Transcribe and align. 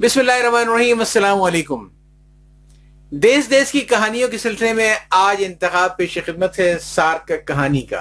بسم 0.00 0.20
اللہ 0.20 0.32
الرحمن 0.32 0.68
الرحیم، 0.68 0.98
السلام 0.98 1.42
علیکم۔ 1.42 1.88
دیس 3.10 3.50
دیس 3.50 3.72
کی 3.72 3.80
کہانیوں 3.80 4.28
کے 4.28 4.38
سلسلے 4.38 4.72
میں 4.72 4.94
آج 5.10 5.42
انتخاب 5.46 5.96
پیش 5.96 6.18
خدمت 6.26 6.58
ہے 6.58 6.78
سارک 6.82 7.32
کہانی 7.46 7.80
کا۔ 7.80 8.00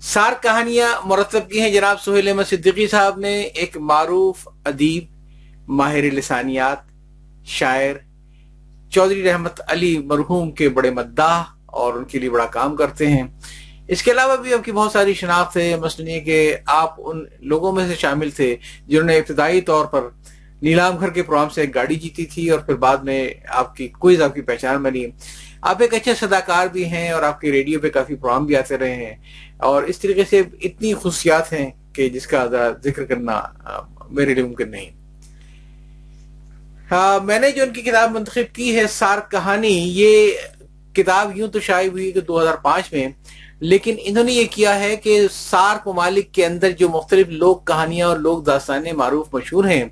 سارک 0.00 0.42
کہانیاں 0.42 0.88
مرتب 1.04 1.50
کی 1.50 1.60
ہیں 1.60 1.70
جناب 1.70 2.00
سہیل 2.00 2.28
احمد 2.28 2.48
صدیقی 2.50 2.86
صاحب 2.86 3.18
نے، 3.18 3.40
ایک 3.40 3.76
معروف، 3.76 4.48
ادیب، 4.64 5.04
ماہر 5.68 6.10
لسانیات، 6.12 6.78
شاعر، 7.44 7.94
چودھری 8.90 9.22
رحمت 9.22 9.60
علی 9.68 9.98
مرحوم 9.98 10.52
کے 10.52 10.68
بڑے 10.68 10.90
مداح 10.90 11.42
اور 11.66 11.94
ان 11.94 12.04
کے 12.04 12.18
لیے 12.18 12.30
بڑا 12.30 12.46
کام 12.46 12.76
کرتے 12.76 13.06
ہیں۔ 13.06 13.26
اس 13.88 14.02
کے 14.02 14.10
علاوہ 14.10 14.36
بھی 14.36 14.54
آپ 14.54 14.64
کی 14.64 14.72
بہت 14.72 14.92
ساری 14.92 15.14
شناخت 15.14 15.56
ہے 15.56 15.76
مثلاً 15.76 16.08
یہ 16.08 16.20
کہ 16.20 16.56
آپ 16.66 16.94
ان 16.98 17.24
لوگوں 17.40 17.72
میں 17.72 17.88
سے 17.88 17.94
شامل 17.94 18.30
تھے 18.30 18.56
جنہوں 18.86 19.06
نے 19.06 19.18
ابتدائی 19.18 19.60
طور 19.60 19.84
پر 19.84 20.08
نیلام 20.62 20.96
گھر 20.96 21.10
کے 21.10 21.22
پروگرام 21.22 21.48
سے 21.48 21.60
ایک 21.60 21.74
گاڑی 21.74 21.94
جیتی 21.94 22.26
تھی 22.26 22.50
اور 22.50 22.58
پھر 22.58 22.74
بعد 22.74 22.96
میں 22.96 23.30
آپ 23.48 23.76
کی 23.76 23.88
کوئی 23.88 24.22
آپ 24.22 24.34
کی 24.34 24.40
پہچان 24.40 24.82
بنی۔ 24.82 25.06
آپ 25.60 25.82
ایک 25.82 25.94
اچھے 25.94 26.14
صداکار 26.14 26.66
بھی 26.66 26.84
ہیں 26.84 27.10
اور 27.10 27.22
آپ 27.22 27.40
کے 27.40 27.52
ریڈیو 27.52 27.80
پہ 27.80 27.88
کافی 27.88 28.14
پروگرام 28.14 28.46
بھی 28.46 28.56
آتے 28.56 28.78
رہے 28.78 28.94
ہیں۔ 28.94 29.14
اور 29.56 29.82
اس 29.82 29.98
طریقے 29.98 30.22
سے 30.30 30.42
اتنی 30.62 30.94
خصوصیات 30.94 31.52
ہیں 31.52 31.70
کہ 31.92 32.08
جس 32.08 32.26
کا 32.26 32.46
ذرا 32.46 32.70
ذکر 32.84 33.04
کرنا 33.04 33.42
میرے 34.10 34.34
لیے 34.34 34.44
ممکن 34.44 34.70
نہیں۔ 34.70 34.90
ہاں، 36.90 37.24
میں 37.24 37.38
نے 37.38 37.50
جو 37.50 37.62
ان 37.62 37.72
کی 37.72 37.82
کتاب 37.82 38.10
منتخب 38.10 38.54
کی 38.54 38.76
ہے، 38.76 38.86
سار 38.86 39.18
کہانی، 39.30 39.76
یہ 39.94 40.30
کتاب 40.92 41.36
یوں 41.36 41.48
تو 41.48 41.60
شائع 41.60 41.88
ہوئی 41.88 42.12
کہ 42.12 42.20
دو 42.20 42.42
ہزار 42.42 42.54
پانچ 42.54 42.92
میں، 42.92 43.08
لیکن 43.60 43.94
انہوں 43.98 44.24
نے 44.24 44.32
یہ 44.32 44.44
کیا 44.50 44.80
ہے 44.80 44.96
کہ 44.96 45.26
سارک 45.30 45.88
ممالک 45.88 46.32
کے 46.32 46.46
اندر 46.46 46.70
جو 46.70 46.88
مختلف 46.88 47.28
لوگ 47.28 47.56
کہانیاں 47.56 48.08
اور 48.08 48.16
لوگ 48.16 48.42
داستانیں 48.42 48.92
معروف 48.92 49.34
مشہور 49.34 49.64
ہیں 49.64 49.84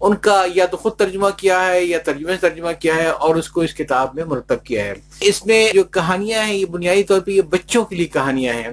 ان 0.00 0.16
کا 0.16 0.44
یا 0.54 0.66
تو 0.66 0.76
خود 0.76 0.92
ترجمہ 0.92 1.26
کیا 1.36 1.66
ہے 1.66 1.84
یا 1.84 1.98
ترجمے 1.98 2.32
سے 2.32 2.48
ترجمہ 2.48 2.70
کیا 2.80 2.94
ہے 2.94 3.06
اور 3.06 3.36
اس 3.36 3.48
کو 3.48 3.60
اس 3.60 3.74
کتاب 3.74 4.08
میں 4.14 4.24
مرتب 4.24 4.64
کیا 4.64 4.84
ہے۔ 4.84 4.94
اس 5.20 5.46
میں 5.46 5.68
جو 5.74 5.84
کہانیاں 5.84 6.44
ہیں، 6.44 6.54
یہ 6.54 6.66
بنیادی 6.66 7.02
طور 7.02 7.20
پہ 7.20 7.30
یہ 7.30 7.42
بچوں 7.42 7.84
کے 7.84 7.96
لیے 7.96 8.06
کہانیاں 8.06 8.54
ہیں۔ 8.54 8.68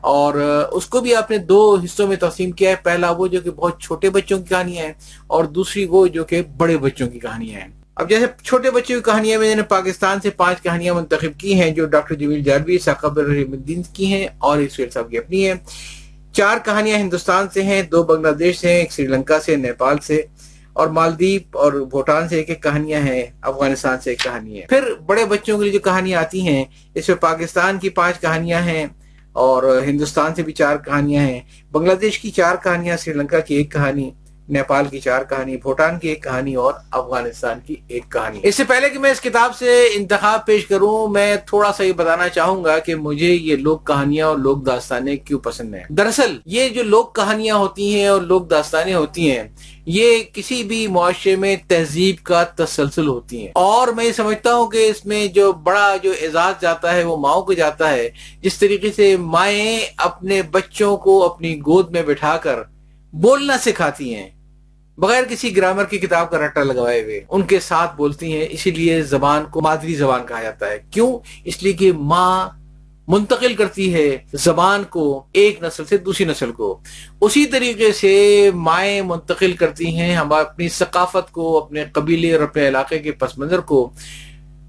اور 0.00 0.34
اس 0.70 0.86
کو 0.86 1.00
بھی 1.00 1.14
آپ 1.14 1.30
نے 1.30 1.38
دو 1.38 1.76
حصوں 1.84 2.08
میں 2.08 2.16
تقسیم 2.16 2.50
کیا 2.50 2.70
ہے۔ 2.70 2.74
پہلا 2.82 3.10
وہ 3.10 3.26
جو 3.26 3.40
کہ 3.40 3.50
بہت 3.50 3.80
چھوٹے 3.80 4.10
بچوں 4.10 4.38
کی 4.38 4.44
کہانیاں 4.48 4.86
ہیں 4.86 4.92
اور 5.26 5.44
دوسری 5.44 5.84
وہ 5.84 6.06
جو 6.06 6.24
کہ 6.24 6.42
بڑے 6.56 6.76
بچوں 6.76 7.08
کی 7.08 7.18
کہانیاں 7.18 7.60
ہیں۔ 7.60 7.68
اب 7.96 8.08
جیسے 8.08 8.26
چھوٹے 8.42 8.70
بچوں 8.70 8.96
کی 8.96 9.10
کہانیاں 9.10 9.38
میں 9.38 9.54
نے 9.54 9.62
پاکستان 9.62 10.20
سے 10.20 10.30
پانچ 10.30 10.62
کہانیاں 10.62 10.94
منتخب 10.94 11.40
کی 11.40 11.60
ہیں، 11.60 11.70
جو 11.70 11.86
ڈاکٹر 11.86 12.14
جمیل 12.14 12.42
جاروی 12.42 12.78
ثاقب 12.78 13.18
الرحیم 13.18 13.52
الدین 13.52 13.82
کی 13.92 14.06
ہیں 14.06 14.26
اور 14.38 14.58
ایک 14.58 14.92
صاحب 14.92 15.10
کی 15.10 15.18
اپنی 15.18 15.46
ہیں۔ 15.46 15.54
چار 16.32 16.56
کہانیاں 16.64 16.98
ہندوستان 16.98 17.46
سے 17.54 17.62
ہیں، 17.62 17.82
دو 17.82 18.02
بنگلہ 18.02 18.30
دیش 18.30 18.58
سے 18.58 18.68
ہیں، 18.68 18.80
ایک 18.80 18.92
سری 18.92 19.06
لنکا 19.06 19.40
سے، 19.40 19.56
نیپال 19.56 19.96
سے۔ 19.98 20.22
اور 20.76 20.88
مالدیپ 20.88 21.56
اور 21.56 21.72
بھوٹان 21.90 22.28
سے 22.28 22.36
ایک 22.36 22.48
ایک 22.50 22.62
کہانیاں 22.62 23.00
ہیں، 23.00 23.22
افغانستان 23.42 24.00
سے 24.00 24.10
ایک 24.10 24.20
کہانی 24.20 24.60
ہے 24.60 24.66
پھر 24.68 24.94
بڑے 25.06 25.24
بچوں 25.24 25.58
کے 25.58 25.64
لیے 25.64 25.72
جو 25.72 25.80
کہانیاں 25.80 26.20
آتی 26.20 26.46
ہیں، 26.48 26.64
اس 26.94 27.08
میں 27.08 27.16
پاکستان 27.16 27.78
کی 27.78 27.88
پانچ 27.88 28.20
کہانیاں 28.20 28.62
ہیں 28.62 28.86
اور 29.32 29.62
ہندوستان 29.86 30.34
سے 30.34 30.42
بھی 30.42 30.52
چار 30.52 30.76
کہانیاں 30.76 31.22
ہیں، 31.22 31.40
بنگلہ 31.72 31.94
دیش 31.94 32.18
کی 32.18 32.30
چار 32.30 32.56
کہانیاں، 32.62 32.96
سری 32.96 33.12
لنکا 33.12 33.40
کی 33.40 33.54
ایک 33.54 33.72
کہانی 33.72 34.10
نیپال 34.48 34.84
کی 34.90 35.00
چار 35.00 35.22
کہانی، 35.28 35.56
بھوٹان 35.56 35.98
کی 35.98 36.08
ایک 36.08 36.22
کہانی 36.22 36.54
اور 36.54 36.74
افغانستان 36.90 37.58
کی 37.66 37.76
ایک 37.88 38.12
کہانی۔ 38.12 38.38
اس 38.42 38.54
سے 38.54 38.64
پہلے 38.64 38.90
کہ 38.90 38.98
میں 38.98 39.10
اس 39.10 39.20
کتاب 39.20 39.56
سے 39.56 39.88
انتخاب 39.94 40.46
پیش 40.46 40.66
کروں، 40.66 41.08
میں 41.08 41.36
تھوڑا 41.46 41.72
سا 41.72 41.84
یہ 41.84 41.92
بتانا 41.92 42.28
چاہوں 42.28 42.64
گا 42.64 42.78
کہ 42.78 42.94
مجھے 42.94 43.34
یہ 43.34 43.56
لوگ 43.56 43.78
کہانیاں 43.78 44.26
اور 44.26 44.36
لوگ 44.36 44.56
داستانیں 44.56 45.16
کیوں 45.16 45.40
پسند 45.40 45.74
ہیں۔ 45.74 45.84
دراصل، 45.88 46.38
یہ 46.46 46.68
جو 46.68 46.82
لوگ 46.82 47.04
کہانیاں 47.04 47.56
ہوتی 47.56 48.00
ہیں 48.00 48.06
اور 48.06 48.20
لوگ 48.20 48.40
داستانیں 48.40 48.94
ہوتی 48.94 49.30
ہیں، 49.30 49.48
یہ 49.86 50.22
کسی 50.32 50.62
بھی 50.62 50.86
معاشرے 50.86 51.36
میں 51.36 51.56
تہذیب 51.68 52.16
کا 52.22 52.44
تسلسل 52.44 53.08
ہوتی 53.08 53.42
ہیں۔ 53.42 53.48
اور 53.54 53.88
میں 53.88 54.04
یہ 54.04 54.12
سمجھتا 54.12 54.54
ہوں 54.54 54.70
کہ 54.70 54.76
اس 54.76 55.06
میں 55.06 55.26
جو 55.26 55.52
بڑا 55.52 55.96
جو 56.02 56.12
اعزاز 56.22 56.54
جاتا 56.60 56.94
ہے، 56.94 57.04
وہ 57.04 57.16
ماؤں 57.16 57.42
کو 57.42 57.52
جاتا 57.52 57.92
ہے۔ 57.92 58.10
جس 58.40 58.58
طریقے 58.58 58.92
سے 58.92 59.16
مائیں 59.16 59.80
اپنے 59.96 60.42
بچوں 60.42 60.96
کو 60.96 61.24
اپنی 61.24 61.58
گود 61.58 61.90
میں 61.90 62.02
بٹھا 62.02 62.36
کر 62.36 62.58
بولنا 63.12 63.58
سکھاتی 63.58 64.14
ہیں۔ 64.14 64.30
بغیر 64.98 65.24
کسی 65.24 65.56
گرامر 65.56 65.84
کی 65.84 65.98
کتاب 65.98 66.30
کا 66.30 66.38
رٹا 66.38 66.62
لگوائے 66.62 67.02
ہوئے، 67.02 67.24
ان 67.28 67.42
کے 67.42 67.60
ساتھ 67.60 67.96
بولتی 67.96 68.32
ہیں، 68.32 68.46
اسی 68.50 68.70
لیے 68.70 69.02
زبان 69.02 69.44
کو 69.44 69.60
مادری 69.60 69.94
زبان 69.94 70.26
کہا 70.26 70.42
جاتا 70.42 70.70
ہے۔ 70.70 70.82
کیوں؟ 70.90 71.18
اس 71.44 71.62
لیے 71.62 71.72
کہ 71.72 71.92
ماں 71.92 72.48
منتقل 73.08 73.54
کرتی 73.54 73.94
ہے 73.94 74.18
زبان 74.32 74.84
کو 74.84 75.26
ایک 75.32 75.62
نسل 75.62 75.84
سے 75.84 75.96
دوسری 75.96 76.26
نسل 76.26 76.52
کو۔ 76.52 76.80
اسی 77.20 77.46
طریقے 77.46 77.92
سے 77.92 78.50
مائیں 78.54 79.02
منتقل 79.02 79.52
کرتی 79.52 79.96
ہیں، 79.96 80.16
ہم 80.16 80.32
اپنی 80.32 80.68
ثقافت 80.68 81.32
کو، 81.32 81.58
اپنے 81.58 81.84
قبیلے 81.92 82.34
اور 82.34 82.42
اپنے 82.42 82.68
علاقے 82.68 82.98
کے 82.98 83.12
پس 83.12 83.38
منظر 83.38 83.60
کو۔ 83.60 83.90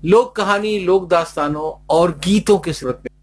لوگ 0.04 0.26
کہانی 0.36 0.80
لوگ 0.80 1.02
داستانوں 1.02 1.84
اور 1.86 2.10
گیتوں 2.26 2.58
کے 2.58 2.74
صورت 2.74 2.98
میں۔ 3.04 3.15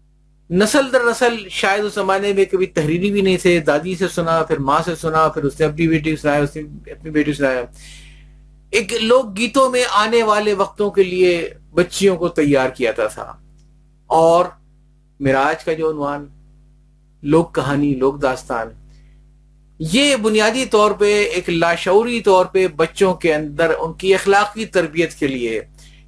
نسل 0.49 0.91
در 0.93 0.99
نسل 1.11 1.49
شاید 1.49 1.85
اس 1.85 1.93
زمانے 1.93 2.33
میں 2.33 2.45
کبھی 2.45 2.65
تحریری 2.65 3.11
بھی 3.11 3.21
نہیں 3.21 3.37
تھے، 3.37 3.59
دادی 3.59 3.95
سے 3.95 4.07
سنا، 4.07 4.43
پھر 4.43 4.57
ماں 4.57 4.79
سے 4.85 4.95
سنا، 4.95 5.27
پھر 5.27 5.43
اس 5.43 5.59
نے 5.59 5.65
اپنی 5.65 5.87
بیٹی 5.87 6.15
سنایا، 6.15 6.43
اس 6.43 6.55
نے 6.55 6.91
اپنی 6.91 7.11
بیٹی 7.11 7.33
سنایا۔ 7.33 7.63
ایک 8.69 8.93
لوگ 8.93 9.37
گیتوں 9.37 9.69
میں 9.69 9.83
آنے 9.91 10.23
والے 10.23 10.53
وقتوں 10.53 10.91
کے 10.91 11.03
لیے 11.03 11.49
بچیوں 11.73 12.17
کو 12.17 12.29
تیار 12.29 12.69
کیا 12.69 12.91
تھا۔ 12.91 13.37
اور 14.07 14.45
میراج 15.19 15.63
کا 15.63 15.73
جو 15.73 15.91
عنوان 15.91 16.25
لوگ 17.21 17.45
کہانی 17.45 17.95
لوگ 17.95 18.13
داستان، 18.13 18.67
یہ 19.79 20.15
بنیادی 20.15 20.65
طور 20.65 20.91
پہ، 20.91 21.23
ایک 21.23 21.49
لاشعوری 21.49 22.21
طور 22.21 22.45
پہ 22.45 22.67
بچوں 22.67 23.13
کے 23.13 23.35
اندر 23.35 23.71
ان 23.79 23.93
کی 23.93 24.13
اخلاقی 24.13 24.65
تربیت 24.65 25.13
کے 25.13 25.27
لیے، 25.27 25.61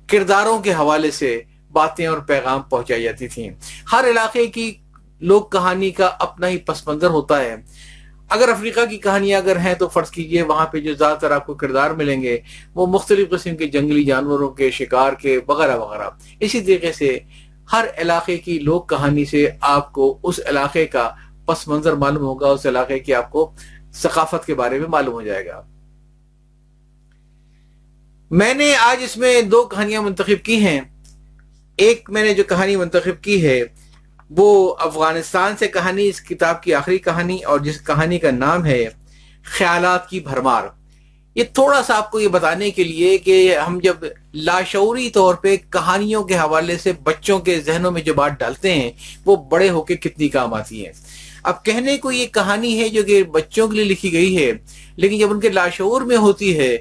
کرداروں 0.07 0.59
کے 0.59 0.73
حوالے 0.73 1.11
سے 1.11 1.41
باتیں 1.75 2.07
اور 2.07 2.17
پیغام 2.17 2.61
پہنچائی 2.61 3.03
جاتی 3.03 3.27
تھیں۔ 3.27 3.49
ہر 3.91 4.05
علاقے 4.09 4.47
کی 4.47 4.73
لوگ 5.19 5.41
کہانی 5.41 5.91
کا 5.91 6.09
اپنا 6.19 6.47
ہی 6.47 6.57
پس 6.57 6.87
منظر 6.87 7.09
ہوتا 7.09 7.41
ہے۔ 7.41 7.55
اگر 8.29 8.49
افریقہ 8.49 8.85
کی 8.89 8.97
کہانیاں 8.97 9.39
اگر 9.39 9.57
ہیں 9.57 9.73
تو 9.73 9.87
فرض 9.87 10.09
کیجیے 10.09 10.41
وہاں 10.41 10.65
پہ 10.65 10.79
جو 10.79 10.93
زیادہ 10.93 11.17
تر 11.21 11.31
آپ 11.31 11.45
کو 11.45 11.53
کردار 11.53 11.91
ملیں 11.91 12.21
گے، 12.21 12.39
وہ 12.73 12.87
مختلف 12.87 13.29
قسم 13.29 13.55
کے 13.55 13.67
جنگلی 13.67 14.03
جانوروں 14.03 14.49
کے 14.49 14.71
شکار 14.71 15.13
کے 15.13 15.39
وغیرہ 15.47 15.77
وغیرہ۔ 15.77 16.09
اسی 16.39 16.61
طریقے 16.61 16.91
سے 16.93 17.19
ہر 17.71 17.85
علاقے 17.97 18.37
کی 18.37 18.59
لوگ 18.59 18.81
کہانی 18.81 19.25
سے 19.25 19.49
آپ 19.61 19.93
کو 19.93 20.19
اس 20.23 20.39
علاقے 20.49 20.85
کا 20.85 21.09
پس 21.45 21.67
منظر 21.67 21.93
معلوم 21.93 22.23
ہوگا، 22.23 22.47
اس 22.47 22.65
علاقے 22.65 22.99
کی 22.99 23.13
آپ 23.13 23.31
کو 23.31 23.51
ثقافت 23.93 24.45
کے 24.45 24.53
بارے 24.53 24.79
میں 24.79 24.87
معلوم 24.87 25.13
ہو 25.13 25.21
جائے 25.21 25.45
گا۔ 25.45 25.61
میں 28.31 28.53
نے 28.53 28.75
آج 28.75 29.03
اس 29.03 29.17
میں 29.17 29.41
دو 29.41 29.63
کہانیاں 29.63 30.01
منتخب 30.01 30.45
کی 30.45 30.57
ہیں۔ 30.65 30.81
ایک 31.77 32.09
میں 32.09 32.23
نے 32.23 32.33
جو 32.33 32.43
کہانی 32.43 32.75
منتخب 32.75 33.23
کی 33.23 33.45
ہے، 33.45 33.61
وہ 34.29 34.75
افغانستان 34.79 35.55
سے 35.59 35.67
کہانی، 35.67 36.07
اس 36.07 36.21
کتاب 36.21 36.61
کی 36.63 36.73
آخری 36.73 36.97
کہانی 36.97 37.37
اور 37.43 37.59
جس 37.59 37.81
کہانی 37.85 38.19
کا 38.19 38.31
نام 38.31 38.65
ہے 38.65 38.83
خیالات 39.45 40.09
کی 40.09 40.19
بھرمار۔ 40.19 40.63
یہ 41.35 41.43
تھوڑا 41.53 41.81
سا 41.83 41.97
آپ 41.97 42.11
کو 42.11 42.19
یہ 42.19 42.27
بتانے 42.27 42.69
کے 42.71 42.83
لیے 42.83 43.17
کہ 43.17 43.57
ہم 43.57 43.79
جب 43.83 44.05
لاشعوری 44.33 45.09
طور 45.09 45.35
پہ 45.35 45.55
کہانیوں 45.69 46.23
کے 46.23 46.35
حوالے 46.35 46.77
سے 46.77 46.91
بچوں 47.03 47.39
کے 47.39 47.59
ذہنوں 47.59 47.91
میں 47.91 48.01
جو 48.01 48.13
بات 48.13 48.39
ڈالتے 48.39 48.73
ہیں، 48.73 48.91
وہ 49.25 49.35
بڑے 49.51 49.69
ہو 49.69 49.81
کے 49.83 49.95
کتنی 49.95 50.29
کام 50.29 50.53
آتی 50.53 50.85
ہے 50.85 50.91
اب 51.43 51.63
کہنے 51.65 51.97
کو 51.97 52.11
یہ 52.11 52.25
کہانی 52.33 52.79
ہے 52.79 52.89
جو 52.89 53.03
کہ 53.03 53.21
بچوں 53.23 53.67
کے 53.67 53.75
لیے 53.75 53.85
لکھی 53.85 54.11
گئی 54.13 54.37
ہے، 54.37 54.51
لیکن 54.95 55.17
جب 55.17 55.31
ان 55.31 55.39
کے 55.39 55.49
لاشعور 55.49 56.01
میں 56.01 56.17
ہوتی 56.17 56.57
ہے 56.59 56.75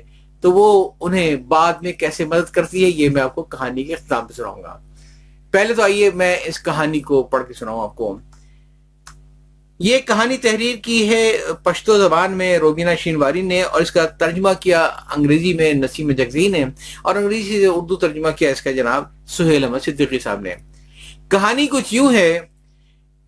تو 0.45 0.53
وہ 0.53 0.91
انہیں 1.01 1.37
بعد 1.37 1.73
میں 1.83 1.93
کیسے 1.93 2.25
مدد 2.25 2.51
کرتی 2.51 2.85
ہے 2.85 2.89
یہ 2.89 3.09
میں 3.09 3.23
آپ 3.23 3.35
کو 3.35 3.43
کہانی 3.43 3.85
کے 3.85 3.95
اختتام 3.95 4.27
پہ 4.27 4.33
سناؤں 4.33 4.63
گا۔ 4.63 4.79
پہلے 5.51 5.75
تو 5.75 5.83
آئیے 5.83 6.11
میں 6.15 6.37
اس 6.45 6.63
کہانی 6.63 7.01
کو 7.01 7.23
پڑھ 7.23 7.43
کے 7.49 7.55
سناؤں 7.55 7.83
آپ 7.83 7.97
کو۔ 7.97 8.19
یہ 9.79 9.99
کہانی 9.99 10.37
تحریر 10.37 10.77
کی 10.77 11.09
ہے 11.09 11.33
پشتو 11.63 11.99
زبان 11.99 12.33
میں 12.33 12.59
روبینہ 12.59 12.91
شینواری 12.99 13.43
نے 13.43 13.63
اور 13.63 13.81
اس 13.81 13.91
کا 13.91 14.07
ترجمہ 14.07 14.49
کیا 14.61 14.85
انگریزی 15.17 15.55
میں 15.55 15.73
نسیم 15.73 16.11
جگزی 16.11 16.49
نے 16.49 16.65
اور 17.03 17.15
انگریزی 17.15 17.61
سے 17.61 17.67
اردو 17.67 17.97
ترجمہ 17.97 18.31
کیا 18.31 18.51
اس 18.51 18.63
کا 18.63 18.73
جناب 18.73 19.05
سہیل 19.27 19.65
احمد 19.65 19.79
صدیقی 19.85 20.19
صاحب 20.19 20.41
نے۔ 20.41 20.55
کہانی 21.29 21.67
کچھ 21.67 21.95
یوں 21.95 22.15
ہے، 22.15 22.41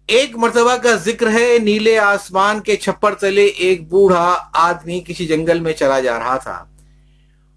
ایک 0.06 0.36
مرتبہ 0.36 0.76
کا 0.76 0.94
ذکر 0.94 1.32
ہے، 1.32 1.58
نیلے 1.58 1.98
آسمان 1.98 2.60
کے 2.60 2.76
چھپر 2.76 3.14
تلے 3.14 3.44
ایک 3.44 3.88
بوڑھا 3.88 4.36
آدمی 4.52 5.00
کسی 5.06 5.26
جنگل 5.26 5.60
میں 5.60 5.72
چلا 5.72 6.00
جا 6.00 6.18
رہا 6.18 6.36
تھا۔ 6.36 6.64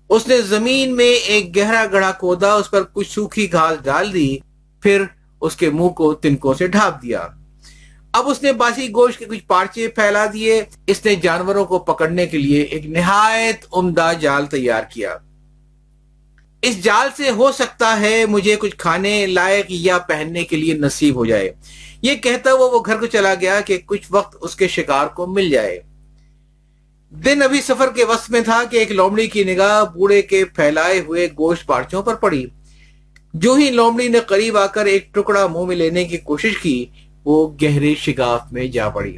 اس 0.10 0.28
نے 0.28 0.42
زمین 0.42 0.96
میں 0.96 1.14
ایک 1.14 1.58
گہرا 1.58 1.86
گڑھا 1.92 2.12
کودا 2.12 2.54
اس 2.54 2.72
پر 2.72 2.84
کچھ 2.94 3.12
سوکھی 3.12 3.52
گھاس 3.52 3.84
ڈال 3.84 4.14
دی، 4.14 4.38
پھر 4.82 5.04
اس 5.42 5.56
کے 5.56 5.70
منہ 5.70 5.88
کو 5.88 6.14
تنکوں 6.14 6.54
سے 6.54 6.68
ڈھانپ 6.68 7.02
دیا۔ 7.02 7.28
اب 8.14 8.30
اس 8.30 8.44
نے 8.44 8.54
باسی 8.54 8.90
گوشت 8.90 9.20
کے 9.20 9.26
کچھ 9.26 9.44
پارچے 9.48 9.88
پھیلا 9.88 10.26
دیے۔ 10.34 10.64
اس 10.88 11.06
نے 11.06 11.16
جانوروں 11.16 11.66
کو 11.66 11.80
پکڑنے 11.80 12.28
کے 12.28 12.38
لیے 12.38 12.62
ایک 12.62 12.86
نہایت 12.86 13.66
عمدہ 13.74 14.12
جال 14.20 14.46
تیار 14.46 14.84
کیا۔ 14.90 15.18
اس 16.62 16.84
جال 16.84 17.10
سے 17.18 17.30
ہو 17.30 17.52
سکتا 17.52 18.00
ہے 18.00 18.26
مجھے 18.26 18.56
کچھ 18.56 18.76
کھانے 18.78 19.26
لائق 19.26 19.66
یا 19.70 19.98
پہننے 19.98 20.44
کے 20.44 20.56
لیے 20.56 20.74
نصیب 20.74 21.16
ہو 21.16 21.26
جائے۔ 21.26 21.54
یہ 22.02 22.16
کہتا 22.16 22.52
ہوا 22.52 22.66
وہ 22.66 22.80
گھر 22.86 22.98
کو 22.98 23.06
چلا 23.06 23.34
گیا 23.34 23.62
کہ 23.62 23.78
کچھ 23.86 24.08
وقت 24.10 24.38
اس 24.42 24.56
کے 24.56 24.68
شکار 24.68 25.08
کو 25.08 25.28
مل 25.28 25.50
جائے۔ 25.50 25.82
دن 27.10 27.42
ابھی 27.42 27.62
سفر 27.62 27.90
کے 27.96 28.04
وسط 28.04 28.32
میں 28.32 28.42
تھا 28.42 28.64
کہ 28.72 28.78
ایک 28.78 28.92
لومڑی 28.92 29.28
کی 29.28 29.44
نگاہ 29.44 29.98
بوڑھے 29.98 30.22
کے 30.22 30.46
پھیلائے 30.46 31.00
ہوئے 31.00 31.28
گوشت 31.38 31.66
پارچوں 31.66 32.04
پر 32.04 32.16
پڑی۔ 32.16 32.46
جو 33.34 33.54
ہی 33.54 33.70
لومڑی 33.70 34.08
نے 34.08 34.20
قریب 34.20 34.58
آ 34.58 34.66
کر 34.66 34.86
ایک 34.86 35.14
ٹکڑا 35.14 35.48
منہ 35.48 35.66
میں 35.66 35.76
لینے 35.76 36.04
کی 36.04 36.18
کوشش 36.18 36.58
کی، 36.58 36.86
وہ 37.26 37.54
گہرے 37.62 37.96
شگاف 37.96 38.42
میں 38.52 38.68
جا 38.68 38.90
پڑی۔ 38.90 39.18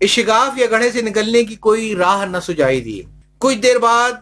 اس 0.00 0.10
شگاف 0.10 0.58
یا 0.58 0.66
گڑھے 0.70 0.90
سے 0.90 1.02
نکلنے 1.02 1.44
کی 1.44 1.54
کوئی 1.54 1.94
راہ 1.96 2.24
نہ 2.24 2.36
سجائی 2.42 2.80
دی۔ 2.80 3.00
کچھ 3.38 3.58
دیر 3.58 3.78
بعد 3.78 4.12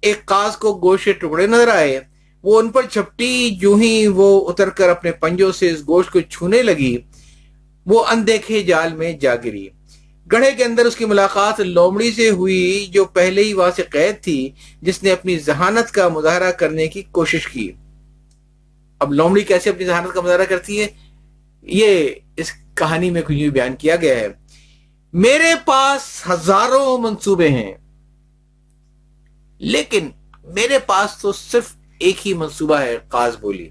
ایک 0.00 0.26
کاز 0.26 0.56
کو 0.56 0.78
گوشت 0.82 1.04
کے 1.04 1.12
ٹکڑے 1.12 1.46
نظر 1.46 1.68
آئے۔ 1.68 2.00
وہ 2.42 2.60
ان 2.60 2.68
پر 2.68 2.86
چھپٹی، 2.86 3.50
جو 3.50 3.74
ہی 3.74 4.06
وہ 4.06 4.48
اتر 4.48 4.70
کر 4.70 4.88
اپنے 4.88 5.12
پنجوں 5.12 5.52
سے 5.52 5.70
اس 5.70 5.80
گوشت 5.88 6.10
کو 6.10 6.20
چھونے 6.20 6.62
لگی۔ 6.62 6.96
وہ 7.86 8.04
اندیکھے 8.06 8.62
جال 8.62 8.94
میں 8.94 9.12
جا 9.12 9.36
گری۔ 9.36 9.68
گڑھے 10.32 10.52
کے 10.52 10.64
اندر 10.64 10.84
اس 10.84 10.96
کی 10.96 11.04
ملاقات 11.04 11.60
لومڑی 11.60 12.12
سے 12.12 12.30
ہوئی 12.30 12.86
جو 12.86 13.04
پہلے 13.04 13.42
ہی 13.42 13.52
وہاں 13.52 13.70
سے 13.76 13.82
قید 13.82 14.22
تھی، 14.22 14.50
جس 14.82 15.02
نے 15.02 15.12
اپنی 15.12 15.38
ذہانت 15.38 15.90
کا 15.90 16.08
مظاہرہ 16.08 16.50
کرنے 16.50 16.86
کی 16.88 17.02
کوشش 17.02 17.46
کی۔ 17.46 17.72
اب 18.98 19.12
لومڑی 19.12 19.42
کیسے 19.42 19.70
اپنی 19.70 19.84
ذہانت 19.86 20.14
کا 20.14 20.20
مظاہرہ 20.20 20.44
کرتی 20.44 20.80
ہے 20.80 20.86
یہ 21.62 22.08
اس 22.36 22.52
کہانی 22.74 23.10
میں 23.10 23.22
کچھ 23.22 23.48
بیان 23.48 23.76
کیا 23.76 23.96
گیا 23.96 24.16
ہے۔ 24.16 24.28
میرے 25.12 25.54
پاس 25.64 26.22
ہزاروں 26.30 26.98
منصوبے 26.98 27.48
ہیں، 27.48 27.72
لیکن 29.60 30.08
میرے 30.44 30.78
پاس 30.78 31.16
تو 31.22 31.32
صرف 31.32 31.72
ایک 31.98 32.26
ہی 32.26 32.34
منصوبہ 32.34 32.80
ہے 32.80 32.98
قاز 33.08 33.36
بولی۔ 33.40 33.68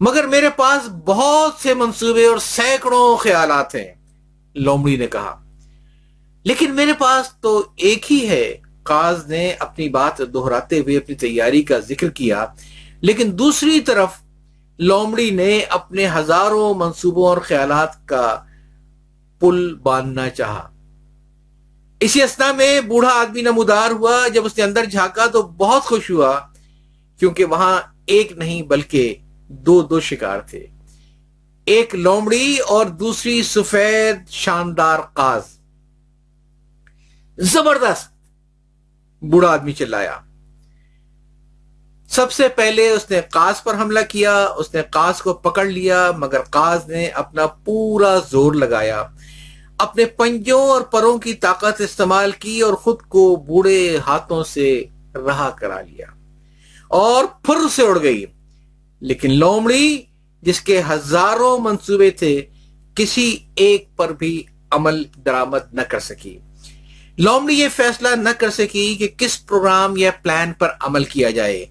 مگر 0.00 0.26
میرے 0.26 0.48
پاس 0.56 0.88
بہت 1.06 1.62
سے 1.62 1.74
منصوبے 1.74 2.26
اور 2.26 2.38
سینکڑوں 2.38 3.16
خیالات 3.16 3.74
ہیں۔ 3.74 3.92
لومڑی 4.54 4.96
نے 4.96 5.06
کہا۔ 5.06 5.42
لیکن 6.44 6.74
میرے 6.74 6.92
پاس 6.92 7.26
تو 7.40 7.64
ایک 7.76 8.12
ہی 8.12 8.28
ہے۔ 8.28 8.56
قاز 8.82 9.26
نے 9.26 9.52
اپنی 9.58 9.88
بات 9.88 10.18
دہراتے 10.18 10.78
ہوئے 10.78 10.96
اپنی 10.96 11.14
تیاری 11.14 11.62
کا 11.62 11.78
ذکر 11.78 12.08
کیا۔ 12.08 12.46
لیکن 13.00 13.38
دوسری 13.38 13.80
طرف 13.80 14.08
لومڑی 14.78 15.30
نے 15.30 15.64
اپنے 15.68 16.08
ہزاروں 16.08 16.74
منصوبوں 16.74 17.26
اور 17.26 17.38
خیالات 17.38 18.08
کا 18.08 18.42
پل 19.40 19.74
باندھنا 19.74 20.30
چاہا۔ 20.30 20.68
اسی 22.00 22.22
اسنا 22.22 22.52
میں 22.52 22.80
بوڑھا 22.80 23.10
آدمی 23.10 23.42
نمودار 23.42 23.90
ہوا۔ 23.90 24.28
جب 24.28 24.44
اس 24.44 24.58
نے 24.58 24.64
اندر 24.64 24.84
جھانکا 24.84 25.26
تو 25.26 25.42
بہت 25.42 25.82
خوش 25.82 26.10
ہوا، 26.10 26.40
کیونکہ 27.18 27.44
وہاں 27.44 27.80
ایک 28.06 28.32
نہیں 28.32 28.62
بلکہ 28.62 29.14
دو 29.48 29.82
دو 29.82 30.00
شکار 30.00 30.40
تھے۔ 30.40 30.66
ایک 31.64 31.94
لومڑی 31.94 32.56
اور 32.58 32.86
دوسری 32.86 33.42
سفید 33.42 34.28
شاندار 34.28 34.98
قاز۔ 35.12 35.42
زبردست۔ 37.38 38.12
بوڑھا 39.24 39.48
آدمی 39.48 39.72
چلایا۔ 39.72 40.18
سب 42.08 42.32
سے 42.32 42.48
پہلے 42.48 42.90
اس 42.90 43.10
نے 43.10 43.20
قاز 43.30 43.62
پر 43.62 43.74
حملہ 43.74 44.00
کیا، 44.08 44.44
اس 44.44 44.74
نے 44.74 44.82
قاز 44.90 45.22
کو 45.22 45.34
پکڑ 45.34 45.64
لیا، 45.64 46.10
مگر 46.16 46.42
قاز 46.42 46.88
نے 46.88 47.06
اپنا 47.06 47.46
پورا 47.46 48.18
زور 48.30 48.52
لگایا۔ 48.52 49.06
اپنے 49.78 50.04
پنجوں 50.04 50.60
اور 50.60 50.82
پروں 50.82 51.18
کی 51.18 51.34
طاقت 51.34 51.80
استعمال 51.80 52.30
کی 52.30 52.60
اور 52.60 52.74
خود 52.74 53.02
کو 53.08 53.36
بوڑھے 53.36 53.98
ہاتھوں 54.06 54.44
سے 54.44 54.84
رہا 55.14 55.50
کرا 55.50 55.80
لیا۔ 55.80 56.06
اور 56.88 57.24
پھر 57.42 57.68
سے 57.70 57.82
اڑ 57.82 58.02
گئی۔ 58.02 58.24
لیکن 59.00 59.34
لومڑی 59.34 60.02
جس 60.42 60.60
کے 60.60 60.82
ہزاروں 60.90 61.58
منصوبے 61.58 62.10
تھے، 62.10 62.46
کسی 62.94 63.38
ایک 63.54 63.96
پر 63.96 64.12
بھی 64.12 64.42
عمل 64.70 65.04
درامد 65.26 65.72
نہ 65.72 65.80
کر 65.80 65.98
سکی۔ 65.98 66.38
لومڑی 67.18 67.54
یہ 67.54 67.68
فیصلہ 67.76 68.08
نہ 68.16 68.28
کر 68.38 68.50
سکی 68.50 68.94
کہ 68.94 69.08
کس 69.16 69.46
پروگرام 69.46 69.96
یا 69.96 70.10
پلان 70.22 70.52
پر 70.52 70.68
عمل 70.80 71.04
کیا 71.04 71.30
جائے۔ 71.30 71.66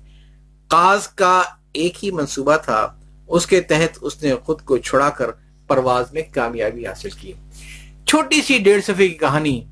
قاز 0.67 1.07
کا 1.07 1.41
ایک 1.73 2.05
ہی 2.05 2.11
منصوبہ 2.11 2.57
تھا، 2.57 2.99
اس 3.27 3.47
کے 3.47 3.61
تحت 3.61 3.97
اس 4.01 4.23
نے 4.23 4.35
خود 4.35 4.61
کو 4.61 4.77
چھڑا 4.77 5.09
کر 5.09 5.31
پرواز 5.67 6.13
میں 6.13 6.21
کامیابی 6.33 6.87
حاصل 6.87 7.09
کی۔ 7.09 7.33
چھوٹی 8.05 8.41
سی 8.41 8.57
ڈیڑھ 8.57 8.81
صفحے 8.81 9.07
کی 9.07 9.13
کہانی 9.13 9.63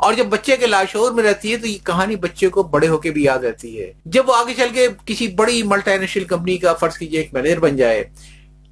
اور 0.00 0.14
جب 0.14 0.26
بچے 0.26 0.56
کے 0.56 0.66
لاشور 0.66 1.12
میں 1.12 1.24
رہتی 1.24 1.52
ہے 1.52 1.56
تو 1.56 1.66
یہ 1.66 1.78
کہانی 1.84 2.16
بچے 2.16 2.48
کو 2.48 2.62
بڑے 2.62 2.88
ہو 2.88 2.98
کے 2.98 3.10
بھی 3.10 3.22
یاد 3.24 3.38
رہتی 3.38 3.80
ہے۔ 3.80 3.92
جب 4.04 4.28
وہ 4.28 4.34
آگے 4.34 4.54
چل 4.56 4.68
کے 4.74 4.86
کسی 5.04 5.26
بڑی 5.28 5.62
ملٹی 5.62 5.96
نیشنل 5.96 6.24
کمپنی 6.24 6.56
کا 6.56 6.74
فرض 6.74 6.98
کیجیے 6.98 7.20
ایک 7.20 7.34
مینیجر 7.34 7.60
بن 7.60 7.76
جائے، 7.76 8.04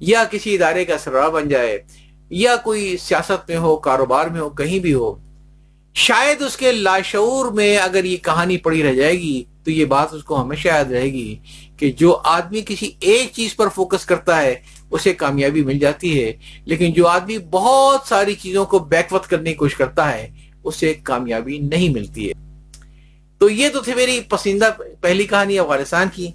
یا 0.01 0.23
کسی 0.31 0.55
ادارے 0.55 0.85
کا 0.85 0.97
سربراہ 0.97 1.29
بن 1.29 1.49
جائے، 1.49 1.77
یا 2.29 2.55
کوئی 2.55 2.95
سیاست 2.97 3.49
میں 3.49 3.57
ہو، 3.57 3.75
کاروبار 3.77 4.27
میں 4.27 4.41
ہو، 4.41 4.49
کہیں 4.49 4.79
بھی 4.79 4.93
ہو، 4.93 5.13
شاید 5.95 6.41
اس 6.41 6.57
کے 6.57 6.71
لاشعور 6.71 7.51
میں 7.51 7.77
اگر 7.77 8.03
یہ 8.03 8.17
کہانی 8.17 8.57
پڑی 8.57 8.83
رہ 8.83 8.93
جائے 8.93 9.13
گی 9.13 9.43
تو 9.63 9.71
یہ 9.71 9.85
بات 9.85 10.13
اس 10.13 10.23
کو 10.23 10.41
ہمیشہ 10.41 10.67
یاد 10.67 10.91
رہے 10.91 11.11
گی 11.13 11.35
کہ 11.77 11.91
جو 11.91 12.15
آدمی 12.23 12.61
کسی 12.67 12.91
ایک 12.99 13.31
چیز 13.33 13.55
پر 13.55 13.69
فوکس 13.69 14.05
کرتا 14.05 14.41
ہے، 14.41 14.55
اسے 14.91 15.13
کامیابی 15.13 15.63
مل 15.63 15.79
جاتی 15.79 16.23
ہے۔ 16.23 16.31
لیکن 16.65 16.93
جو 16.93 17.07
آدمی 17.07 17.37
بہت 17.51 18.07
ساری 18.07 18.35
چیزوں 18.35 18.65
کو 18.65 18.79
بیک 18.79 19.13
وقت 19.13 19.29
کرنے 19.29 19.49
کی 19.49 19.55
کوشش 19.55 19.75
کرتا 19.75 20.13
ہے 20.13 20.29
اسے 20.67 20.93
کامیابی 21.03 21.57
نہیں 21.57 21.89
ملتی 21.89 22.29
ہے۔ 22.29 22.33
تو 23.37 23.49
یہ 23.49 23.69
تو 23.69 23.79
تھے 23.79 23.95
میری 23.95 24.21
پسندیدہ 24.29 24.71
پہلی 25.01 25.23
کہانی 25.23 25.59
افغانستان 25.59 26.07
کی۔ 26.13 26.31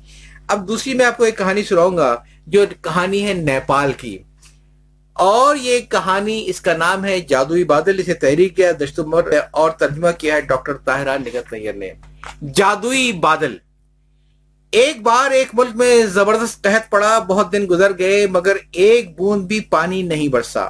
اب 0.48 0.68
دوسری 0.68 0.94
میں 0.94 1.06
آپ 1.06 1.16
کو 1.16 1.24
ایک 1.24 1.38
کہانی 1.38 1.62
سناؤں 1.62 1.96
گا، 1.96 2.16
جو 2.46 2.64
کہانی 2.80 3.26
ہے 3.26 3.34
نیپال 3.34 3.92
کی۔ 3.92 4.18
اور 5.12 5.56
یہ 5.56 5.78
کہانی 5.80 6.44
اس 6.46 6.60
کا 6.60 6.76
نام 6.76 7.04
ہے 7.04 7.20
جادوئی 7.20 7.64
بادل، 7.64 7.98
اسے 7.98 8.14
تحریر 8.14 8.48
کیا، 8.48 8.72
دشتمر 8.80 9.30
اور 9.50 9.70
ترجمہ 9.70 10.08
کیا 10.18 10.34
ہے 10.34 10.40
ڈاکٹر 10.40 10.74
طاہرہ 10.74 11.18
نگت 11.18 11.52
نیئر 11.52 11.72
نے۔ 11.72 11.90
جادوئی 12.54 13.12
بادل۔ 13.12 13.56
ایک 14.70 15.02
بار 15.02 15.30
ایک 15.30 15.48
ملک 15.52 15.74
میں 15.74 16.06
زبردست 16.06 16.62
قحط 16.62 16.90
پڑا، 16.90 17.18
بہت 17.18 17.52
دن 17.52 17.66
گزر 17.70 17.98
گئے، 17.98 18.26
مگر 18.26 18.56
ایک 18.72 19.18
بوند 19.18 19.46
بھی 19.46 19.60
پانی 19.60 20.02
نہیں 20.02 20.28
برسا۔ 20.28 20.68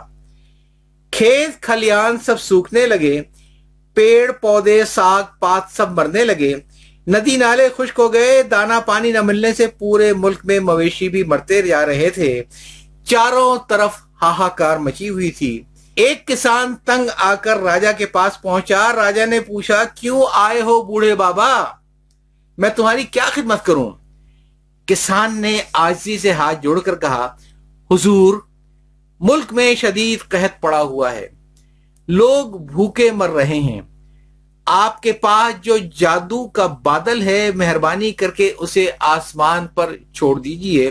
کھیت 1.10 1.62
کھلیان 1.62 2.16
سب 2.18 2.40
سوکھنے 2.40 2.86
لگے۔ 2.86 3.22
پیڑ، 3.94 4.32
پودے، 4.32 4.84
ساگ، 4.84 5.22
پات 5.38 5.62
سب 5.76 5.92
مرنے 5.92 6.24
لگے۔ 6.24 6.54
ندی 7.06 7.36
نالے 7.36 7.68
خشک 7.76 7.98
ہو 7.98 8.12
گئے۔ 8.12 8.42
دانا 8.42 8.80
پانی 8.80 9.12
نہ 9.12 9.22
ملنے 9.22 9.54
سے 9.54 9.66
پورے 9.66 10.12
ملک 10.12 10.38
میں 10.44 10.60
مویشی 10.60 11.08
بھی 11.08 11.24
مرتے 11.24 11.62
جا 11.62 11.86
رہے 11.86 12.10
تھے۔ 12.10 12.42
چاروں 13.04 13.58
طرف 13.68 13.90
ہاہاکار 14.22 14.76
مچی 14.76 15.08
ہوئی 15.08 15.30
تھی۔ 15.30 15.62
ایک 15.94 16.26
کسان 16.26 16.74
تنگ 16.84 17.08
آ 17.16 17.34
کر 17.34 17.56
راجا 17.56 17.92
کے 17.92 18.06
پاس 18.06 18.42
پہنچا۔ 18.42 18.92
راجا 18.96 19.24
نے 19.24 19.40
پوچھا، 19.40 19.84
کیوں 19.84 20.22
آئے 20.32 20.60
ہو 20.62 20.82
بوڑھے 20.82 21.14
بابا؟ 21.14 21.64
میں 22.58 22.70
تمہاری 22.70 23.02
کیا 23.02 23.24
خدمت 23.24 23.64
کروں؟ 23.64 23.90
کسان 24.86 25.40
نے 25.40 25.62
آجزی 25.72 26.18
سے 26.18 26.32
ہاتھ 26.32 26.62
جوڑ 26.62 26.80
کر 26.80 26.94
کہا، 26.94 27.36
حضور، 27.90 28.34
ملک 29.20 29.52
میں 29.52 29.74
شدید 29.74 30.18
قحط 30.28 30.60
پڑا 30.60 30.82
ہوا 30.82 31.12
ہے۔ 31.12 31.41
لوگ 32.08 32.58
بھوکے 32.58 33.10
مر 33.12 33.30
رہے 33.30 33.58
ہیں۔ 33.58 33.80
آپ 34.66 35.02
کے 35.02 35.12
پاس 35.12 35.64
جو 35.64 35.76
جادو 35.98 36.48
کا 36.48 36.66
بادل 36.66 37.22
ہے، 37.22 37.50
مہربانی 37.54 38.10
کر 38.10 38.30
کے 38.30 38.52
اسے 38.58 38.86
آسمان 39.00 39.66
پر 39.66 39.96
چھوڑ 40.12 40.40
دیجیے۔ 40.40 40.90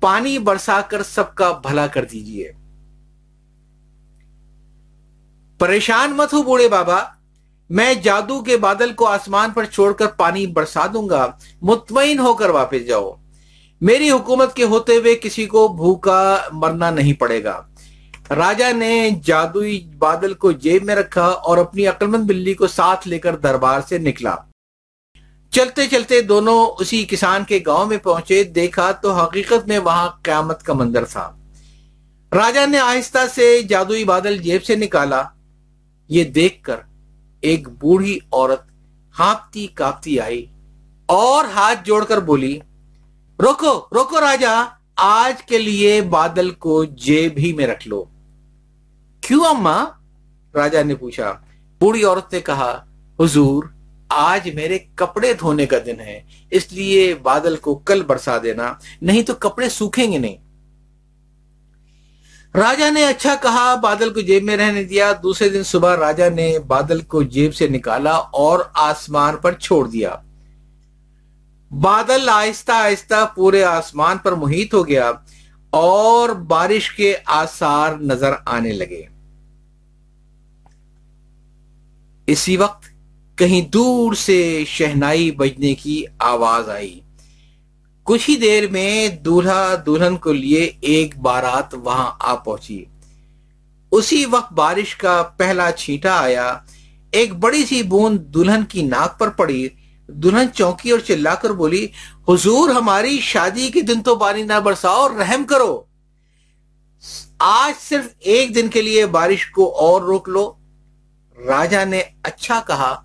پانی 0.00 0.38
برسا 0.38 0.80
کر 0.80 1.02
سب 1.02 1.34
کا 1.34 1.52
بھلا 1.52 1.86
کر 1.86 2.04
دیجیے۔ 2.04 2.52
پریشان 5.58 6.12
مت 6.16 6.34
ہو 6.34 6.42
بوڑھے 6.42 6.68
بابا۔ 6.68 6.98
میں 7.70 7.94
جادو 7.94 8.42
کے 8.42 8.56
بادل 8.56 8.92
کو 8.92 9.06
آسمان 9.06 9.50
پر 9.50 9.64
چھوڑ 9.64 9.92
کر 9.92 10.06
پانی 10.06 10.46
برسا 10.46 10.86
دوں 10.86 11.08
گا۔ 11.08 11.32
مطمئن 11.62 12.18
ہو 12.18 12.34
کر 12.34 12.50
واپس 12.50 12.86
جاؤ۔ 12.86 13.12
میری 13.80 14.10
حکومت 14.10 14.54
کے 14.54 14.64
ہوتے 14.64 14.96
ہوئے 14.96 15.14
کسی 15.14 15.46
کو 15.46 15.68
بھوکا 15.68 16.38
مرنا 16.52 16.90
نہیں 16.90 17.12
پڑے 17.12 17.44
گا۔ 17.44 17.62
راجا 18.30 18.72
نے 18.72 19.10
جادوئی 19.24 19.90
بادل 19.98 20.34
کو 20.34 20.52
جیب 20.52 20.84
میں 20.84 20.94
رکھا 20.94 21.26
اور 21.26 21.58
اپنی 21.58 21.86
مند 22.00 22.24
بلی 22.24 22.54
کو 22.54 22.66
ساتھ 22.66 23.08
لے 23.08 23.18
کر 23.18 23.36
دربار 23.36 23.80
سے 23.88 23.98
نکلا۔ 23.98 24.34
چلتے 25.50 25.86
چلتے 25.86 26.20
دونوں 26.20 26.66
اسی 26.80 27.04
کسان 27.04 27.44
کے 27.44 27.58
گاؤں 27.66 27.86
میں 27.86 27.96
پہنچے۔ 27.96 28.44
دیکھا 28.44 28.92
تو 28.92 29.12
حقیقت 29.12 29.68
میں 29.68 29.78
وہاں 29.78 30.08
قیامت 30.22 30.62
کا 30.62 30.72
مندر 30.72 31.04
تھا۔ 31.04 31.36
راجا 32.32 32.66
نے 32.66 32.78
آہستہ 32.78 33.18
سے 33.34 33.62
جادوئی 33.62 34.04
بادل 34.04 34.38
جیب 34.38 34.64
سے 34.64 34.76
نکالا۔ 34.76 35.22
یہ 36.08 36.24
دیکھ 36.24 36.62
کر 36.62 36.76
ایک 37.40 37.68
بوڑھی 37.68 38.18
عورت 38.32 38.62
ہانپتی 39.18 39.66
کاپتی 39.66 40.20
آئی 40.20 40.46
اور 41.06 41.44
ہاتھ 41.44 41.84
جوڑ 41.84 42.04
کر 42.04 42.20
بولی 42.20 42.58
روکو 43.38 43.86
روکو 43.92 44.20
راجا 44.20 44.64
آج 44.96 45.42
کے 45.42 45.58
لیے 45.58 46.00
بادل 46.00 46.50
کو 46.50 46.84
جیب 46.84 47.32
ہی 47.38 47.52
میں 47.52 47.66
رکھ 47.66 47.88
لو۔ 47.88 48.04
کیوں 49.26 49.44
اما؟ 49.44 49.84
راجا 50.54 50.82
نے 50.82 50.94
پوچھا، 50.94 51.34
بوڑھی 51.80 52.04
عورت 52.04 52.32
نے 52.32 52.40
کہا، 52.40 52.84
حضور، 53.20 53.64
آج 54.08 54.50
میرے 54.54 54.78
کپڑے 54.94 55.32
دھونے 55.32 55.66
کا 55.66 55.76
دن 55.86 56.00
ہے، 56.00 56.22
اس 56.50 56.72
لیے 56.72 57.14
بادل 57.14 57.56
کو 57.56 57.74
کل 57.74 58.02
برسا 58.02 58.38
دینا، 58.42 58.72
نہیں 59.02 59.22
تو 59.22 59.34
کپڑے 59.34 59.68
سوکھیں 59.68 60.12
گے 60.12 60.18
نہیں۔ 60.18 60.36
راجا 62.54 62.90
نے 62.90 63.06
اچھا 63.06 63.34
کہا، 63.42 63.74
بادل 63.74 64.12
کو 64.12 64.20
جیب 64.20 64.44
میں 64.44 64.56
رہنے 64.56 64.84
دیا۔ 64.84 65.12
دوسرے 65.22 65.48
دن 65.48 65.62
صبح 65.62 65.96
راجا 65.96 66.28
نے 66.28 66.58
بادل 66.58 67.00
کو 67.00 67.22
جیب 67.22 67.54
سے 67.54 67.68
نکالا 67.68 68.12
اور 68.12 68.58
آسمان 68.74 69.36
پر 69.36 69.52
چھوڑ 69.52 69.88
دیا۔ 69.88 70.14
بادل 71.70 72.28
آہستہ 72.28 72.72
آہستہ 72.72 73.26
پورے 73.34 73.64
آسمان 73.64 74.18
پر 74.18 74.32
محیط 74.32 74.74
ہو 74.74 74.88
گیا 74.88 75.12
اور 75.70 76.28
بارش 76.28 76.90
کے 76.90 77.16
آثار 77.26 77.94
نظر 77.94 78.32
آنے 78.46 78.72
لگے۔ 78.72 79.13
اسی 82.26 82.56
وقت 82.56 82.84
کہیں 83.36 83.60
دور 83.62 84.14
سے 84.14 84.64
شہنائی 84.66 85.30
بجنے 85.30 85.74
کی 85.74 86.04
آواز 86.18 86.68
آئی۔ 86.68 87.00
کچھ 88.02 88.30
ہی 88.30 88.36
دیر 88.36 88.68
میں 88.70 89.08
دولہا 89.08 89.74
دلہن 89.86 90.16
کو 90.16 90.32
لیے 90.32 90.72
ایک 90.80 91.18
بارات 91.18 91.74
وہاں 91.74 92.10
آ 92.18 92.34
پہنچی۔ 92.34 92.84
اسی 93.90 94.24
وقت 94.24 94.52
بارش 94.52 94.96
کا 94.96 95.22
پہلا 95.22 95.72
چھینٹا 95.72 96.20
آیا۔ 96.20 96.58
ایک 97.10 97.34
بڑی 97.34 97.66
سی 97.66 97.82
بوند 97.82 98.18
دلہن 98.18 98.64
کی 98.64 98.82
ناک 98.82 99.18
پر 99.18 99.28
پڑی۔ 99.28 99.68
دلہن 100.08 100.46
چونکی 100.54 100.90
اور 100.90 101.00
چلا 101.00 101.34
کر 101.34 101.50
بولی، 101.50 101.86
حضور 102.28 102.68
ہماری 102.68 103.20
شادی 103.20 103.70
کے 103.70 103.80
دن 103.80 104.02
تو 104.02 104.16
پانی 104.16 104.42
نہ 104.42 104.60
برساؤ 104.60 105.08
رحم 105.08 105.44
کرو۔ 105.44 105.82
آج 107.38 107.88
صرف 107.88 108.04
ایک 108.18 108.54
دن 108.54 108.68
کے 108.68 108.82
لیے 108.82 109.06
بارش 109.06 109.46
کو 109.46 109.76
اور 109.76 110.02
روک 110.02 110.28
لو۔ 110.28 110.52
راجا 111.38 111.84
نے 111.84 112.02
اچھا 112.22 112.62
کہا، 112.66 113.02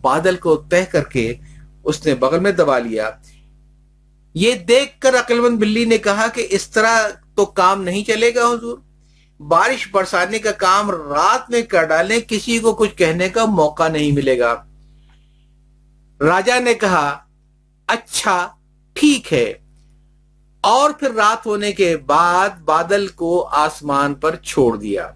بادل 0.00 0.36
کو 0.36 0.56
طے 0.56 0.84
کر 0.84 1.04
کے 1.04 1.34
اس 1.84 2.06
نے 2.06 2.14
بغل 2.14 2.38
میں 2.38 2.52
دبا 2.52 2.78
لیا۔ 2.78 3.10
یہ 4.34 4.54
دیکھ 4.54 5.00
کر 5.00 5.20
عقل 5.20 5.56
بلی 5.56 5.84
نے 5.84 5.98
کہا 5.98 6.26
کہ 6.28 6.46
اس 6.50 6.68
طرح 6.68 7.08
تو 7.34 7.44
کام 7.44 7.82
نہیں 7.82 8.04
چلے 8.04 8.34
گا 8.34 8.40
حضور۔ 8.40 8.78
بارش 9.40 9.88
برسانے 9.92 10.38
کا 10.38 10.50
کام 10.50 10.90
رات 10.90 11.50
میں 11.50 11.62
کر 11.62 11.84
ڈالیں، 11.84 12.20
کسی 12.28 12.58
کو 12.58 12.74
کچھ 12.74 12.96
کہنے 12.96 13.28
کا 13.28 13.44
موقع 13.44 13.88
نہیں 13.88 14.12
ملے 14.12 14.38
گا۔ 14.38 14.64
راجا 16.20 16.58
نے 16.58 16.74
کہا 16.74 17.18
اچھا 17.86 18.48
ٹھیک 18.92 19.32
ہے۔ 19.32 19.54
اور 20.60 20.90
پھر 20.90 21.10
رات 21.10 21.46
ہونے 21.46 21.72
کے 21.72 21.96
بعد 21.96 22.48
بادل 22.64 23.06
کو 23.06 23.48
آسمان 23.52 24.14
پر 24.14 24.36
چھوڑ 24.36 24.76
دیا۔ 24.76 25.10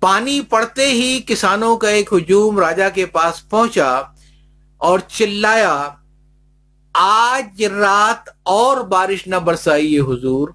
پانی 0.00 0.40
پڑتے 0.40 0.86
ہی 0.86 1.20
کسانوں 1.26 1.76
کا 1.76 1.88
ایک 1.88 2.12
ہجوم 2.12 2.58
راجا 2.58 2.88
کے 2.88 3.06
پاس 3.06 3.48
پہنچا 3.48 4.00
اور 4.76 4.98
چلایا۔ 5.08 5.88
آج 6.94 7.64
رات 7.64 8.28
اور 8.42 8.76
بارش 8.76 9.26
نہ 9.26 9.36
برسائی 9.36 9.98
حضور۔ 9.98 10.48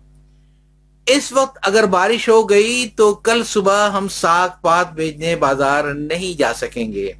اس 1.06 1.32
وقت 1.32 1.58
اگر 1.62 1.86
بارش 1.86 2.30
ہو 2.30 2.50
گئی 2.50 2.90
تو 2.96 3.14
کل 3.14 3.44
صبح 3.44 3.90
ہم 3.90 4.08
ساگ 4.08 4.50
پات 4.62 4.94
بیچنے 4.94 5.36
بازار 5.36 5.84
نہیں 5.84 6.38
جا 6.38 6.54
سکیں 6.54 6.94
گے۔ 6.94 7.14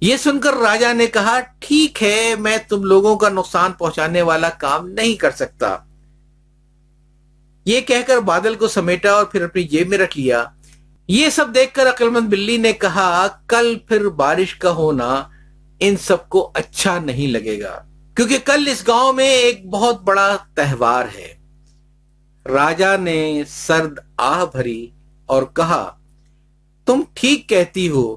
یہ 0.00 0.16
سن 0.16 0.40
کر 0.40 0.54
راجا 0.54 0.92
نے 0.92 1.06
کہا، 1.06 1.40
ٹھیک 1.58 2.02
ہے، 2.02 2.34
میں 2.38 2.58
تم 2.68 2.82
لوگوں 2.82 3.16
کا 3.16 3.28
نقصان 3.28 3.72
پہنچانے 3.72 4.22
والا 4.22 4.48
کام 4.48 4.88
نہیں 4.88 5.14
کر 5.14 5.30
سکتا۔ 5.30 5.76
یہ 7.64 7.80
کہہ 7.80 8.02
کر 8.06 8.18
بادل 8.18 8.54
کو 8.54 8.68
سمیٹا 8.68 9.12
اور 9.12 9.24
پھر 9.24 9.44
اپنی 9.44 9.62
جیب 9.62 9.88
میں 9.88 9.98
رکھ 9.98 10.18
لیا۔ 10.18 10.44
یہ 11.08 11.28
سب 11.28 11.54
دیکھ 11.54 11.74
کر 11.74 11.88
عقل 11.88 12.08
مند 12.08 12.28
بلی 12.28 12.56
نے 12.56 12.72
کہا، 12.72 13.26
کل 13.46 13.78
پھر 13.88 14.08
بارش 14.08 14.54
کا 14.54 14.70
ہونا 14.70 15.22
ان 15.80 15.96
سب 15.96 16.28
کو 16.28 16.50
اچھا 16.54 16.98
نہیں 16.98 17.26
لگے 17.26 17.62
گا۔ 17.62 17.82
کیونکہ 18.16 18.38
کل 18.44 18.68
اس 18.70 18.88
گاؤں 18.88 19.12
میں 19.12 19.28
ایک 19.28 19.66
بہت 19.66 20.02
بڑا 20.02 20.36
تہوار 20.54 21.04
ہے۔ 21.14 21.34
راجا 22.46 22.96
نے 22.96 23.42
سرد 23.48 23.98
آہ 24.16 24.44
بھری 24.52 24.90
اور 25.26 25.42
کہا، 25.42 25.96
تم 26.86 27.00
ٹھیک 27.14 27.48
کہتی 27.48 27.88
ہو، 27.88 28.16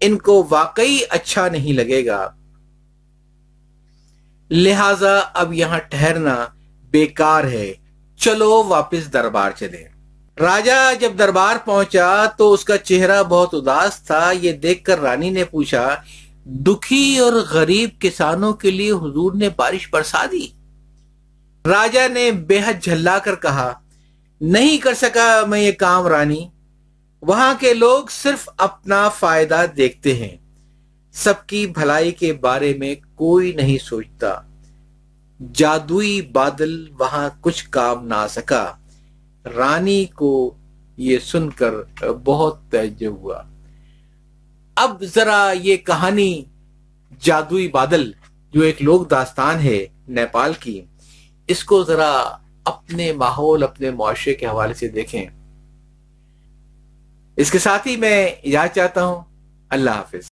ان 0.00 0.18
کو 0.18 0.46
واقعی 0.50 0.98
اچھا 1.10 1.48
نہیں 1.48 1.72
لگے 1.72 2.06
گا۔ 2.06 2.30
لہذا 4.50 5.18
اب 5.34 5.52
یہاں 5.52 5.78
ٹھہرنا 5.78 6.46
بیکار 6.90 7.44
ہے۔ 7.44 7.74
چلو 8.16 8.64
واپس 8.68 9.12
دربار 9.12 9.50
چلے 9.50 9.97
راجا 10.40 10.92
جب 10.92 11.12
دربار 11.18 11.56
پہنچا 11.64 12.24
تو 12.26 12.52
اس 12.52 12.64
کا 12.64 12.78
چہرہ 12.78 13.22
بہت 13.22 13.48
اداس 13.52 14.02
تھا۔ 14.02 14.32
یہ 14.42 14.52
دیکھ 14.52 14.84
کر 14.84 15.00
رانی 15.00 15.30
نے 15.30 15.44
پوچھا، 15.44 15.94
دکھی 16.46 17.18
اور 17.18 17.32
غریب 17.32 17.90
کسانوں 18.00 18.52
کے 18.52 18.70
لیے 18.70 18.92
حضور 18.92 19.32
نے 19.32 19.48
بارش 19.48 19.88
برسا 19.92 20.24
دی؟ 20.32 20.46
راجا 21.66 22.06
نے 22.06 22.30
بے 22.30 22.60
حد 22.66 22.82
جھلا 22.82 23.18
کر 23.18 23.34
کہا، 23.34 23.72
نہیں 24.40 24.78
کر 24.78 24.94
سکا 24.94 25.42
میں 25.48 25.60
یہ 25.60 25.72
کام 25.72 26.06
رانی۔ 26.06 26.48
وہاں 27.22 27.54
کے 27.60 27.74
لوگ 27.74 28.04
صرف 28.10 28.48
اپنا 28.56 29.08
فائدہ 29.08 29.66
دیکھتے 29.76 30.14
ہیں۔ 30.14 30.36
سب 31.12 31.46
کی 31.46 31.66
بھلائی 31.66 32.10
کے 32.10 32.32
بارے 32.32 32.74
میں 32.78 32.94
کوئی 33.14 33.52
نہیں 33.52 33.78
سوچتا۔ 33.78 34.40
جادوئی 35.54 36.22
بادل 36.22 36.86
وہاں 36.98 37.28
کچھ 37.40 37.68
کام 37.70 38.06
نہ 38.06 38.26
سکا۔ 38.30 38.72
رانی 39.44 40.04
کو 40.04 40.54
یہ 40.96 41.18
سن 41.18 41.50
کر 41.50 42.02
بہت 42.24 42.58
تعجب 42.70 43.12
ہوا۔ 43.12 43.42
اب 44.74 45.02
ذرا 45.04 45.52
یہ 45.62 45.76
کہانی 45.76 46.44
جادوئی 47.20 47.68
بادل، 47.68 48.12
جو 48.52 48.60
ایک 48.60 48.82
لوگ 48.82 49.06
داستان 49.06 49.58
ہے 49.58 49.86
نیپال 50.08 50.52
کی، 50.60 50.84
اس 51.46 51.64
کو 51.64 51.84
ذرا 51.84 52.36
اپنے 52.64 53.12
ماحول، 53.12 53.62
اپنے 53.62 53.90
معاشرے 53.90 54.34
کے 54.34 54.46
حوالے 54.46 54.74
سے 54.74 54.88
دیکھیں۔ 54.88 55.26
اس 57.36 57.50
کے 57.50 57.58
ساتھ 57.58 57.88
ہی 57.88 57.96
میں 57.96 58.30
یاد 58.42 58.68
چاہتا 58.74 59.04
ہوں۔ 59.04 59.22
اللہ 59.70 59.90
حافظ۔ 59.90 60.27